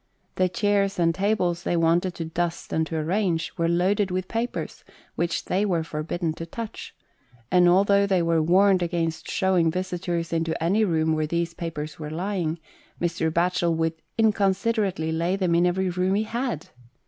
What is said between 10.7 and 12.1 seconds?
room where these papers were